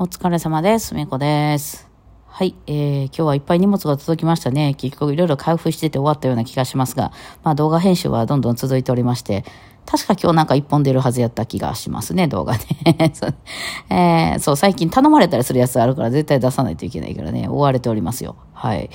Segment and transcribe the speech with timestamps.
[0.00, 0.94] お疲れ様です。
[0.94, 1.90] めこです。
[2.28, 4.74] はい、えー、今日はいっぱい荷物が届きましたね。
[4.74, 7.10] 結局いろいろ開封してて終わったような気がしますが、
[7.42, 9.44] まあ動画編集はどんどん続いておりまして、
[9.86, 12.60] 確か今日なんか一本出るはずやった気がしますね、動画ね。
[13.90, 18.36] えーそう、最近頼まれたりするやつあるから絶対出さないといけないからね、追われておりますよ。
[18.52, 18.90] はい。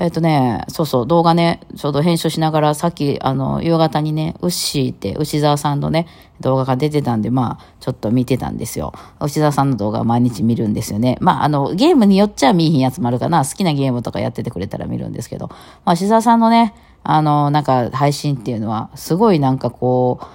[0.00, 6.06] えっ、とね、そうそう、動画ね、ちょうど編集しながら、さっき、あの、夕方にね、ウッシーって、牛沢さんのね、
[6.38, 8.92] 動画が出てたんで、まあ、ちょっと見てたんですよ。
[9.20, 11.18] 牛沢さんの動画毎日見るんですよね。
[11.20, 13.44] まあ、あの、ゲームによっちゃ見えひんやつもあるかな。
[13.44, 15.56] 好きなゲームとかやっててくれたら見るんですけど、ま
[15.86, 20.26] あ、牛沢さんのね、あの、なんか、配信っていうのは、すごいなんかこう、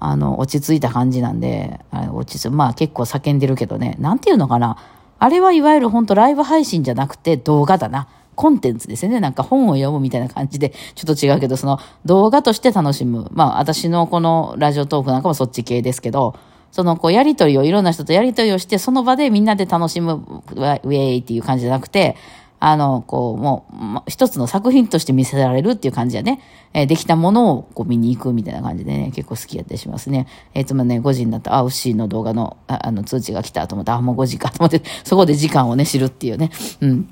[0.00, 4.78] あの、落ち着いた感じなんで、あ落ち着まあ結構叫んでるけどね、なんていうのかな。
[5.18, 8.08] あれはいわゆる本当ライブ配信じゃなくて動画だな。
[8.34, 9.20] コンテンツですね。
[9.20, 13.28] なんか本を読むみたいな感じで、ちょっと違うけど、その動画として楽しむ。
[13.32, 16.34] まあ私のこのラジオトークなんかもそっち系ですけど、
[16.70, 22.16] そのこうやりとりをいろんな人とやりとりをして、その場でみんなで楽しむ、ウェイっていう感じじゃなくて、
[22.64, 26.40] あの、こう、もう、一つの作品として見せられるっていう感じやね。
[26.72, 30.28] えーできたものをこう見に行くみたいな感じでね、結構好きやったりしますね。
[30.54, 36.52] えーいつもね、5時になったら、あ、ウッシーの動画の、ああの、通知が来たと思って、あ、もう5時かと思って、そこで時間をね、知るっていうね。
[36.80, 37.08] うん。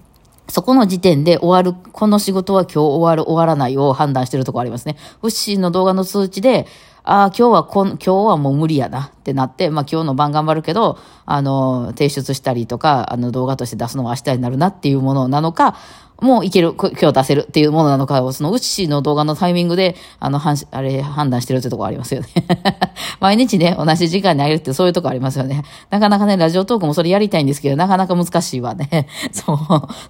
[0.51, 4.97] そこの時点で終わる、この仕事は今日終わる、終わらないを判断してるとこありますね。
[5.23, 6.67] ウッシーの動画の通知で、
[7.03, 15.77] ああ、今日はこん、今日はもう無理やなってなって、まあ今日の晩頑張るけど、あの、提出したりとか、あの動画として出すのは明日になるなっていうものなのか、
[16.21, 22.29] もういける、今日出せるっていうものなのかを、そのウッシーの動画のタイミングで、あの、はんあれ、判断してるってとこありますよね。
[23.21, 25.63] 毎日ね、同じ時間にあげるってそういうとこありますよね。
[25.91, 29.07] なかなかね、ラジオトークもそれやりたいんですけど、なかなか難しいわね。
[29.33, 29.59] そう。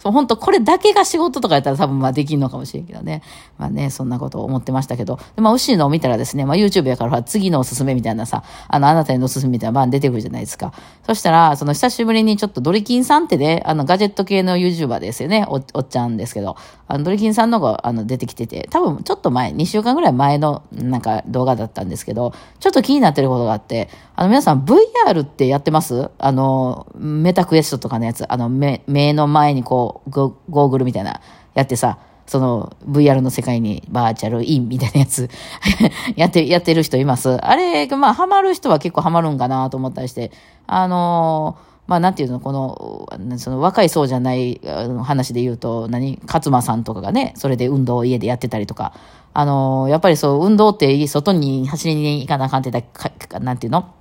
[0.00, 3.22] そう、本当これだけが仕事とかやったら多分まあできんのかもしれんけどね。
[3.58, 5.18] まあね、そんなことを思ってましたけど。
[5.36, 10.72] で、まあ、ウッシーのを見たらですね、まあ YouTube やから次のおすすめみたいなさ、あの、あなたへのおすすめみたいな番出てくるじゃないですか。
[11.06, 15.44] そしたら、その久しぶりにちょっとドリキンさんってね、あの、ガジェット系の YouTuber ですよね。
[15.48, 16.56] おおっちゃんですけど。
[16.88, 26.10] あの、ドリキンさんのが、あの、出てきてて、多分ちょっと前、2週間ぐらい前の、なんか動画だったんですけど、ちょっと気になってることがあって、あの、皆さん VR ってやってます？
[26.18, 31.20] あの、メタクエストとかのやつ、あの、目、目の前にこう、ゴゴーグルみたいな、
[31.54, 35.28] やってさ、その VR の世界にバーチャルインみたいなやつ
[36.14, 37.28] やって、やってる人います。
[37.44, 40.30] あれ、まあ、ハマる人は結構ハマるんかなと思ったりして、
[40.68, 43.08] あのーまあ、なんていうの、この、
[43.38, 44.60] その若い層じゃない
[45.02, 48.92] 話で言うと、何、勝間さんとかがね、それで運動を家でやってたりとか、
[49.32, 53.92] あのやっぱりそう、運動って外に走りに行かなあかんってだかなんていうの？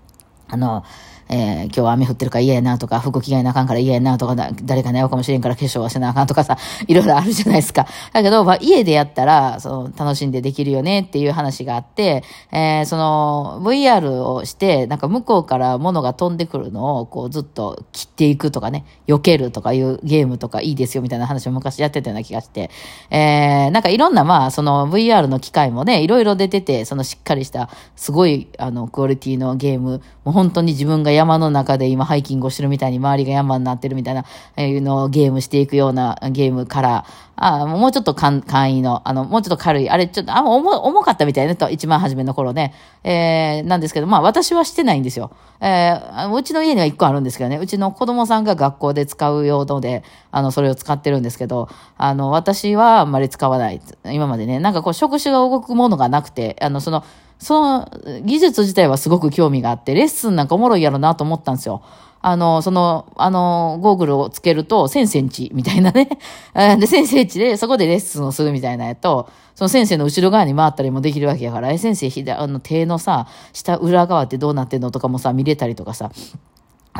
[0.50, 0.84] あの、
[1.30, 6.58] えー今日は雨降ってるから嫌やなとか、服着替えなあかんから嫌やなとか、誰かに会うかもしれんから化粧はしなあかんとかさ、
[6.88, 7.86] いろいろあるじゃないですか。
[8.12, 22.72] だけど、まあ、家でやったら、その、楽しんでできるよねっていう話があって、えーその、VR をして、なんか向こうから物が飛んでくるのを、こう、ずっと切っていくとかね、避けるとかいうゲームとかいいですよみたいな話を昔やってたような気がして、
[23.12, 34.24] えーなんかいろんな、まあ、その VR の機械もね、いろいろ出てて、そのしっかりした、すごい、あの、クオリティのゲーム、もう本当に自分がや山の中で今ハイキングをしてるみたいに周りが山になってるみたいな、
[34.56, 42.74] えーのゲームしていくようなゲームから、あもうちょっと簡易の、あの、もうちょっと軽い、あれちょっと、あ、重重かったみたいね、と、一番初めの頃ね。
[43.04, 45.32] えーなんですけど、まあ私はしてないんですよ。
[45.62, 53.82] えーうちの家には一個あるんですけどね、うちの子供さんが学校で使う用ので、あの、それを使ってるんですけど、あの、私はあんまり使わない。
[54.06, 57.04] 今までね、なんかこう、触手が動くものがなくて、あの、その、
[57.40, 57.92] その
[58.24, 61.82] 技術自体はすごく興味があって、レッスンなんかおもろいやろなと思ったんですよ。
[62.22, 66.06] あの、その、あの、ゴーグルをつけると、1000センチみたいなね。
[66.54, 76.12] で、1000センチで、そこでレッスンをするみたいなやと、その先生の後ろ側に回ったりもできるわけやから、え、先生、ひだあの、手のさ、下、裏側ってどうなってんのとかもさ、見れたりとかさ、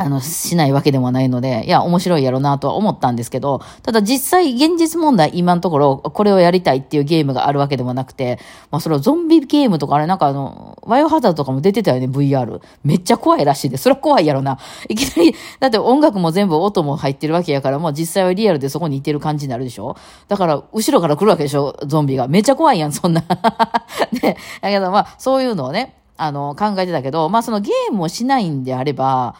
[0.00, 8.38] あの、しないわけでもないので、いや、面白いやろなとは思ったんですけど、ただ実際、現実問題、今のところ、これをやりたいっていうゲームがあるわけでもなくて、
[8.70, 12.62] まあ、それはゾンビゲームとか、あれなんかあの、ワイオハザードとかも出てたよね、VR。
[12.82, 14.58] めっちゃ怖いらしいで、それは怖いやろな。
[14.88, 19.98] いきなり、だって音楽も全部音も入ってるわけやから、もう実際はリアルでそこにいてる感じになるでしょ
[20.28, 22.26] だから、後ろから来るわけでしょゾンビが。
[22.26, 23.22] めっちゃ怖いやん、そんな。
[24.22, 24.38] ね。
[24.62, 29.34] だけど、まあ、そういうのをね、あの、考えてたけど、まあ、そのゲームをしないんであれば、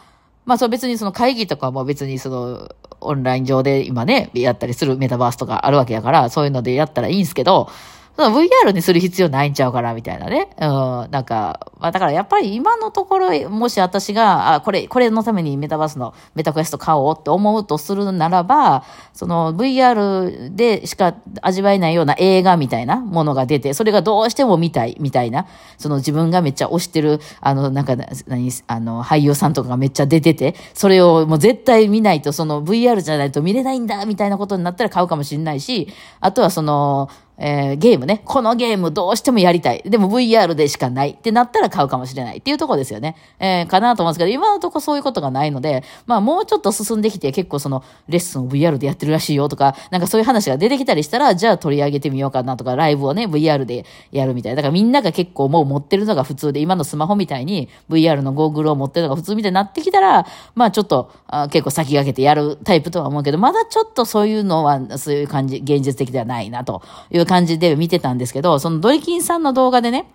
[0.51, 7.69] まあそう別にその会議とかも別にそのオンライン上で今ね、やったりするメタバースとかあるわけやから、そういうのでやったらいいんですけど、
[8.17, 10.49] VR にする必要ないんちゃうかな、みたいなね。
[10.59, 11.11] うん。
[11.11, 25.47] なんか、まあだからやっぱり今のところ、もし私が、あ、これ、これのためにメタバースのメタクエスト買おうって思うとするならば、その VR でしか味わえないような映画みたいなものが出て、それがどうしても見たい、みたいな、
[25.77, 27.95] その自分がめっちゃ推してる、あの、なんか、
[28.27, 35.87] 何、あの、俳優さんとかがめっちゃ出てて、それをもう絶対見ないと、その VR じゃないと見れないんだ、みたいなことになったら買うかもしれないし、
[36.19, 38.21] あとはその、えー、ゲームね。
[38.25, 39.81] このゲームどうしてもやりたい。
[39.85, 43.15] でも VR でしかないってなったら買うかもしれないっていうとこですよね。
[43.39, 54.57] えー、かなと思うんですけど、今のところそういうことがないので、まあもうちょっと進んできて結構そのレッスンを VR でやってるらしいよとか、なんかそういう話が出てきたりしたら、じゃあ取り上げてみようかなとか、ライブをね、VR でやるみたいな。
[54.57, 60.25] だからみんなが結構もう持ってるのが普通で、今のスマホみたいに VR のゴーグルを持ってるのが普通みたいになってきたら、
[60.55, 70.11] まあちょっとあ結構先駆けてやるタイプとは思うけど、まだちょっとそういうのは、そういう感じ、現実的ではないなというう感じで見てたんですけど、そのドリキンさんの動画でね、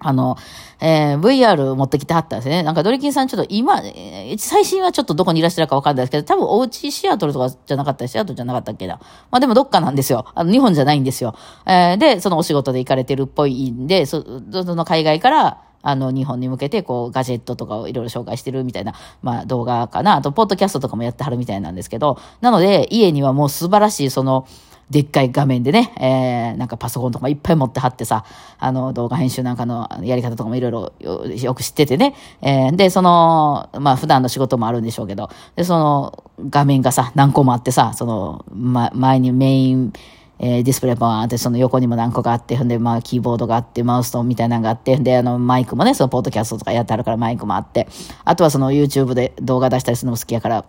[0.00, 0.36] あの、
[0.80, 2.62] えー、VR 持ってきてはったんですね。
[2.62, 8.98] なんかドリキンさんちょっと今、えー、最新はちょっとどこにいらっしゃるかわかんないですけど、多分おうちシアトルとかじゃなかったシアトルじゃなかったっけな。
[9.30, 10.24] まあでもどっかなんですよ。
[10.34, 11.34] あの、日本じゃないんですよ。
[11.66, 20.16] えー、で、そのお仕事で行かれてるっぽいんで、そ、その海外から、あの、日本に向けて、こう、ガジェットとかをいろいろ紹介してるみたいな、まあ、動画かな。
[20.16, 24.46] あと、ポッドキャストとかもやってはるみたいなんですけど、なので、家にはもう素晴らしい、その、
[24.90, 28.24] でっかい画面でね、えー、なんかパソコンとかいっぱい持ってはってさ、
[28.58, 39.92] あの、動画編集なんかのやり方とかもいろいろよく知っててね、えー、で、その、まあ、普段の仕事もあるんでしょうけど、で、その、画面がさ、何個もあってさ、その、ま、前にメイン、
[40.40, 47.86] えー、ディスプレイバーってその横にも何個かあって、ほんで、まあ、キーボードがあって、マウスとみたいなのがあって、で、あの、マイクもね、そのポッドキャストとかやってあるからマイクもあって、
[48.24, 50.64] あとはその YouTube で動画出したりするのも好きやから、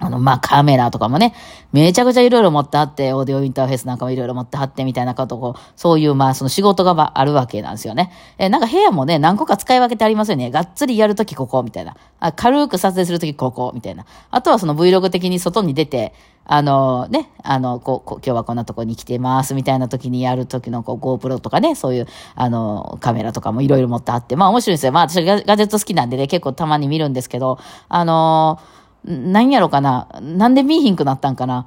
[0.00, 1.34] あの、まあ、カメラとかもね、
[1.72, 8.10] めちゃくちゃいろいろ持ってあって、オーディオインターフェースなんかもいろいろ持ってはってみたいなことを、そういう、まあ、その仕事があるわけなんですよね。
[8.38, 10.50] えなんか部屋もね、何個か使い分けてありますよね。
[10.50, 11.96] がっつりやるときここ、みたいな。
[12.18, 14.06] あ軽く撮影するときここ、みたいな。
[14.30, 16.14] あとはその Vlog 的に外に出て、
[16.46, 24.92] あのね、あの、こう、こ今日はこんなとこに来てます、みたいな時にやる時のこう GoPro とかね、そういう、あの、カメラとかもいろいろ持ってあって、まあ面白いですよ。
[24.92, 27.58] まあ私ガガジェット好きなんでね、結構たまに見るんですけど、
[27.88, 30.08] あのー何やろかな。
[30.20, 31.66] なんで見えひんくなったんかな。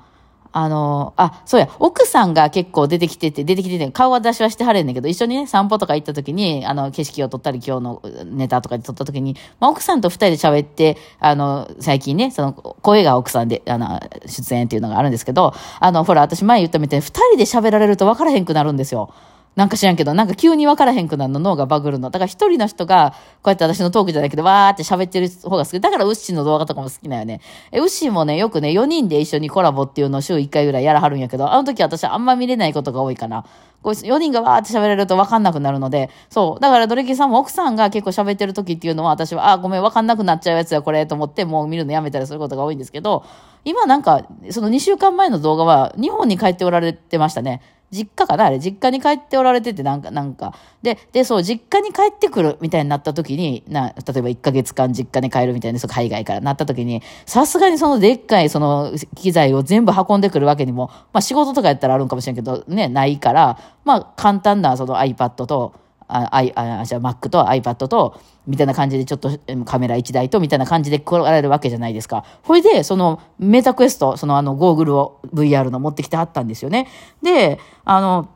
[0.55, 19.11] あの、あ、そうや、奥さんが結構出てきてて、出てきてて、顔は出しはしてはれんねんけど、一緒にね、散歩とか行った時に、あの、景色を撮ったり、今日のネタとかで撮った時に、まあ、奥さんと二人で喋って、あの、最近ね、その、声が奥さんで、あの、出演っていうのがあるんですけど、あの、ほら、私前言ったみたいに、二人で喋られると分からへんくなるんですよ。
[19.55, 22.09] なんか知らんけど、なんか急に分からへんくなるの、脳がバグるの。
[22.09, 25.79] だから一人の人が、こうやって私のトークじゃないけど、わーって喋ってる方が好き。
[25.79, 27.39] だからウッシーの動画とかも好きなよね。
[27.71, 33.45] え、ウッシーもね、よくね、4人で一緒にコラボっていうのを週1回ぐらいやらはるんやけど、あの時私あんま見れないことが多いかな。
[33.83, 36.61] こう4人がわーって喋れると分かんなくなるので、そう。
[36.61, 43.23] だからドレキさんも奥さんが結構喋ってる時っていうのは、私は、あ、ごめん、分かんなくなっちゃうやつや、これ、と思って、もう見るのやめたりすることが多いんですけど、
[43.65, 47.61] 今なんか、その2週間前の動画は、日本に帰っておられてましたね。
[47.93, 50.53] 実家かなあれ、実家に帰っておられてて、なんか、なんか。
[50.81, 65.73] で、で、そう、実家に帰ってくるみたいになった時に、な、例えば1ヶ月間実家に帰るみたいな、そう、海外からなった時に、さすがにそのでっかい、その、機材を全部運んでくるわけにも、まあ仕事とかやったらあるんかもしれんけど、ね、ないから、まあ簡単なその iPad と、
[66.07, 66.43] あ、あ、
[66.85, 69.31] じゃあ Mac と iPad と、みたいな感じでちょっと
[69.65, 72.25] カメラ1台と、みたいな感じで来られるわけじゃないですか。
[72.43, 76.87] ほいで、そのメタクエスト、そのあのゴーグルを VR の持ってきてはったんですよね。
[77.21, 78.29] で、あの、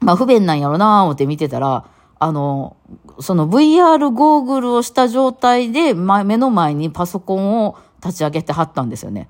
[0.00, 1.86] まあ不便なんやろなぁ思って見てたら、
[2.18, 2.76] あの、
[3.20, 9.28] その VR ゴーグルをした状態で、ま、目の前にパソコンを立ち上げてはったんですよね。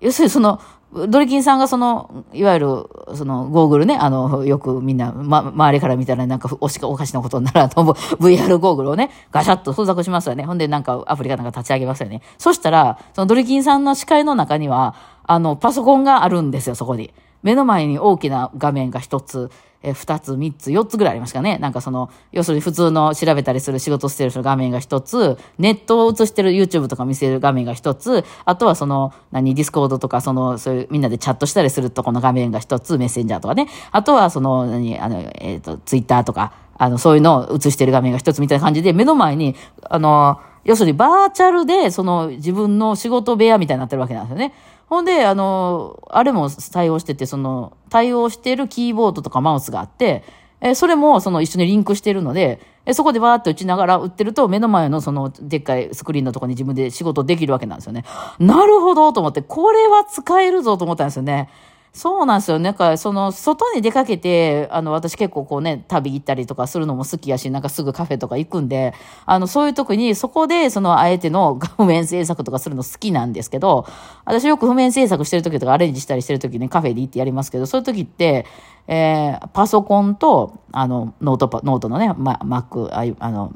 [0.00, 0.60] 要するにその、
[0.92, 2.66] ドリキンさんがその、いわゆる、
[3.14, 7.94] その、ゴーグルね、あの、よくみんな、ま、周りから見たらなんかおしか、おかしなことになると思う。
[7.94, 10.44] VR ゴーグルをね、ガシャッと装着しますよね。
[10.44, 12.20] ほんでなんかアプリかなんか立ち上げますよね。
[12.36, 14.94] そしたら、そのドリキンさんの視界の中には、
[15.24, 17.10] あの、パソコンがあるんですよ、そこに。
[17.42, 19.50] 目の前に大きな画面が一つ、
[19.82, 21.58] え二つ、三つ、四つぐらいありますかね。
[21.58, 33.66] なんかその、要するに普通の調べたりする仕事してる画面が一つ、ネットを映してる YouTube とか見せる画面が一つ、あとはその、何、ディスコードとか、その、そういうみんなでチャットしたりするとこの画面が一つ、メッセンジャーとかね。
[33.90, 39.56] あとはその、何、あの、えっ、ー、と、ツイッターとか、あの、そういうのを映してる画面が一つみたいな感じで、目の前に、
[39.90, 44.54] あの、要するにバーチャルで、その自分の仕事部屋みたいになってるわけなんですよね。
[44.92, 50.22] ほんで、あの、あれも対応してて、その、対応してるキーボードとかマウスがあって、
[50.60, 58.04] えそれもその一緒にリンクしてるので、えそこでわーって打ちながら打ってると、目の前のそのでっかいスクリーンのとこに自分で仕事できるわけなんですよね。
[58.38, 61.48] なるほどと思って、これは使えるぞと思ったんですよね。
[61.94, 62.58] そうなんですよ。
[62.58, 68.94] なんか、その、外に出かけて、あの、私結構こうね、旅行ったりとかするのも好きやし、なんかすぐカフェとか行くんで、
[69.26, 73.84] あの、そういう時に、そこで、その、あえての譜面制作とかするの好きなんですけど、
[74.24, 78.46] 私よく譜面制作してる時とかアレンジしたりしてる時にカフェで行ってやりますけど、そういう時って、
[78.88, 82.88] えー、パソコンと、あの、ノートパ、ノートのね、ま、Mac、
[83.20, 83.52] あの、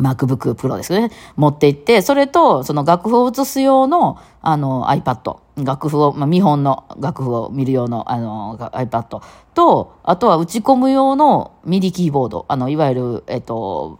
[0.00, 1.10] MacBook Pro ですね。
[1.36, 5.38] 持って行って、それと、その楽譜を映す用の、あの、iPad。
[5.56, 9.20] 楽譜を、まあ、見本の楽譜を見る用の、あの、iPad
[9.54, 12.46] と、あとは打ち込む用の MIDI キーボード。
[12.48, 13.98] あの、いわゆる、えっと、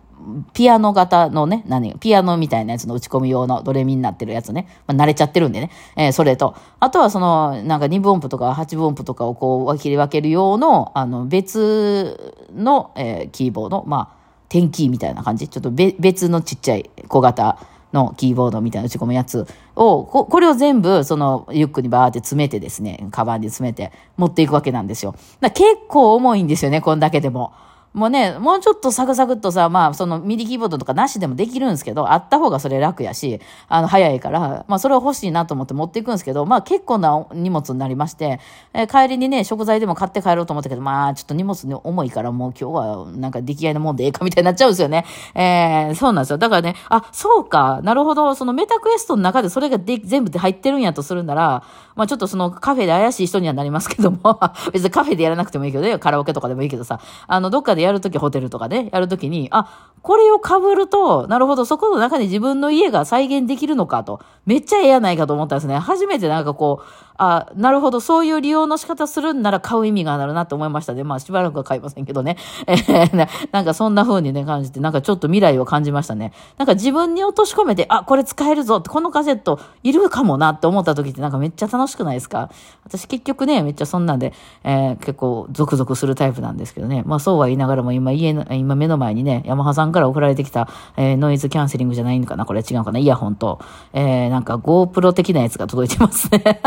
[0.52, 4.68] ピアノ型のね、何、ピアノみたいなやつの打ち込み用のドレミになってるやつね。
[4.86, 5.70] まあ、慣れちゃってるんでね。
[5.96, 13.84] えー、それと、あとはその、なんか2分音符とか8分音符とかをこう切り分ける用の、あの、別の、えー、キーボード。
[13.86, 14.19] まあ、
[14.50, 15.48] テンキーみたいな感じ？
[15.48, 17.58] ちょっと別のちっちゃい小型
[17.92, 25.14] のキーボードみたいな打ち込むやつを、ここれを全部、その、リュックにバーって詰めてですね、カバンに詰めて持っていくわけなんですよ。
[25.40, 27.52] 結構重いんですよね、こんだけでも。
[27.92, 38.38] もうね、もうちょっとサクサクっとさ、まあ、そのミディキーボードとかなしでもできるんですけど、あった方がそれ楽やし、あの、早いから、まあ、それは欲しいなと思って持っていくんですけど、まあ、結構な荷物になりまして、
[38.74, 45.04] えー、帰りにね、食材でも買って帰ろうと思ったけど、まあ、ちょっと荷物に重いから、もう今日は、なんか出来合いのもんでええかみたいになっちゃうんですよね。
[45.34, 46.38] えー、そうなんですよ。
[46.38, 51.64] だからね、あ、そうか、なるほど、そのメタクエストの中でそれがで全部で入ってるんやとするなら、
[51.96, 54.38] まあ、ちょっとそのカフェで怪しい人にはなりますけども、
[54.72, 65.78] 別にカフェでやらなくてもいいけどね、カラオケとかでもいいけどさ、あの、どっかででやるときホテルとかかね、やるときに、あ、これを被ると、なるほど、そこの中に自分の家が再現できるのかと、めっちゃええやないかと思ったんですね。
[65.78, 66.84] 初めてなんかこう、
[67.22, 71.04] あ、なるほど、そういう利用の仕方するんなら買う意味があるなと思いましたね。
[71.04, 72.36] まあ、しばらくは買いませんけどね。
[72.66, 76.32] えー、なんかそんな風にね、感じて、なんかちょっと未来を感じましたね。
[76.56, 82.50] なんか自分に落とし込めて、あ、これ使えるぞって、このカセットいるかもなって思った時ってなんかめっちゃ楽しくないですか？
[82.84, 84.32] 私結局ね、めっちゃそんなんで、
[84.64, 87.02] えー、結構ゾクゾクするタイプなんですけどね。
[87.04, 92.44] まあそうは言いながらも今家の、今目の前にね、ヤマハさんから送られてきた、えー、ノイズキャンセリングじゃないのかな？
[92.44, 92.98] これ違うかな？
[92.98, 93.60] イヤホンと、
[93.92, 96.60] えー、なんか GoPro 的なやつが届いてますね。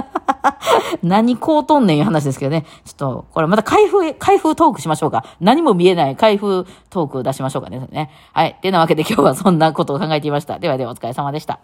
[1.03, 2.65] 何こうとんねんいう話ですけどね。
[2.85, 5.25] ちょっと、これまた開封、開封トークしましょうか。
[5.41, 7.87] 何も見えない開封トーク出しましょうかね。
[7.91, 8.57] ねはい。
[8.61, 10.59] てなわけで今日はそんなことを考えていました。
[10.59, 11.59] ではではお疲れ様でした。